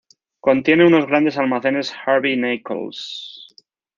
[0.39, 3.55] Contiene unos grandes almacenes Harvey Nichols.